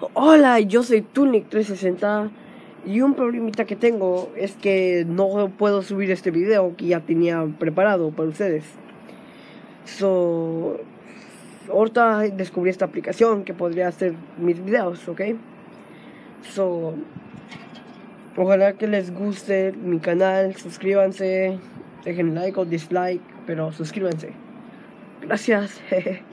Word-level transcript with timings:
Hola, 0.00 0.58
yo 0.58 0.82
soy 0.82 1.02
Tunic360 1.14 2.28
y 2.84 3.00
un 3.00 3.14
problemita 3.14 3.64
que 3.64 3.76
tengo 3.76 4.32
es 4.36 4.56
que 4.56 5.04
no 5.06 5.50
puedo 5.56 5.82
subir 5.82 6.10
este 6.10 6.32
video 6.32 6.74
que 6.76 6.86
ya 6.86 7.00
tenía 7.00 7.46
preparado 7.60 8.10
para 8.10 8.28
ustedes. 8.28 8.64
So, 9.84 10.80
ahorita 11.70 12.22
descubrí 12.30 12.70
esta 12.70 12.86
aplicación 12.86 13.44
que 13.44 13.54
podría 13.54 13.86
hacer 13.86 14.14
mis 14.36 14.64
videos, 14.64 15.06
¿ok? 15.08 15.20
So, 16.42 16.94
ojalá 18.36 18.72
que 18.72 18.88
les 18.88 19.14
guste 19.14 19.72
mi 19.72 20.00
canal, 20.00 20.56
suscríbanse, 20.56 21.60
dejen 22.04 22.34
like 22.34 22.58
o 22.58 22.64
dislike, 22.64 23.22
pero 23.46 23.70
suscríbanse. 23.70 24.32
Gracias. 25.22 25.80